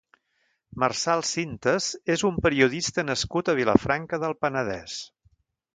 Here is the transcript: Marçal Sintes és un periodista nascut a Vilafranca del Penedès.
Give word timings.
Marçal 0.83 1.21
Sintes 1.31 1.89
és 2.15 2.25
un 2.31 2.41
periodista 2.47 3.07
nascut 3.11 3.53
a 3.55 3.59
Vilafranca 3.61 4.25
del 4.27 4.39
Penedès. 4.45 5.03